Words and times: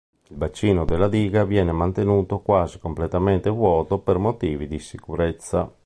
Il 0.29 0.35
bacino 0.35 0.83
della 0.83 1.07
diga 1.07 1.45
viene 1.45 1.71
mantenuto 1.71 2.39
quasi 2.39 2.79
completamente 2.79 3.51
vuoto 3.51 3.99
per 3.99 4.17
motivi 4.17 4.65
di 4.67 4.79
sicurezza. 4.79 5.71